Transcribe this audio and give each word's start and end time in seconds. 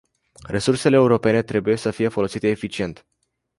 Resursele 0.47 0.95
europene 0.95 1.41
trebuie 1.43 1.75
să 1.75 1.91
fie 1.91 2.07
folosite 2.07 2.47
eficient. 2.47 3.05